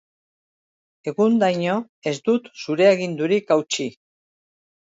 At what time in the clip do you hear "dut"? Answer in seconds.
2.31-2.49